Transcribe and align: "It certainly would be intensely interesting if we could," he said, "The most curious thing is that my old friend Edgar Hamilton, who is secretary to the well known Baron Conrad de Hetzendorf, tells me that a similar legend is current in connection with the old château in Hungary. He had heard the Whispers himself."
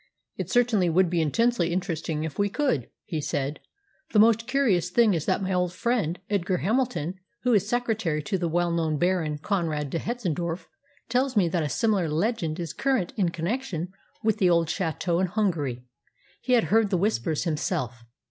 "It 0.35 0.49
certainly 0.49 0.89
would 0.89 1.11
be 1.11 1.21
intensely 1.21 1.71
interesting 1.71 2.23
if 2.23 2.39
we 2.39 2.49
could," 2.49 2.89
he 3.05 3.21
said, 3.21 3.59
"The 4.13 4.17
most 4.17 4.47
curious 4.47 4.89
thing 4.89 5.13
is 5.13 5.27
that 5.27 5.43
my 5.43 5.53
old 5.53 5.73
friend 5.73 6.17
Edgar 6.27 6.57
Hamilton, 6.57 7.19
who 7.43 7.53
is 7.53 7.69
secretary 7.69 8.23
to 8.23 8.39
the 8.39 8.47
well 8.49 8.71
known 8.71 8.97
Baron 8.97 9.37
Conrad 9.37 9.91
de 9.91 9.99
Hetzendorf, 9.99 10.65
tells 11.07 11.37
me 11.37 11.47
that 11.49 11.61
a 11.61 11.69
similar 11.69 12.09
legend 12.09 12.59
is 12.59 12.73
current 12.73 13.13
in 13.15 13.29
connection 13.29 13.93
with 14.23 14.39
the 14.39 14.49
old 14.49 14.69
château 14.69 15.21
in 15.21 15.27
Hungary. 15.27 15.85
He 16.41 16.53
had 16.53 16.63
heard 16.73 16.89
the 16.89 16.97
Whispers 16.97 17.43
himself." 17.43 18.03